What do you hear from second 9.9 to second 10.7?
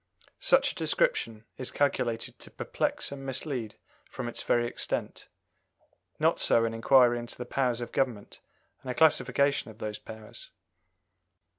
powers.